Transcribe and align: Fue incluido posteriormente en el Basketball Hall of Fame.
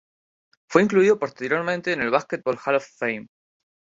Fue 0.67 0.81
incluido 0.81 1.19
posteriormente 1.19 1.93
en 1.93 2.01
el 2.01 2.09
Basketball 2.09 2.57
Hall 2.65 2.73
of 2.77 2.87
Fame. 2.97 3.27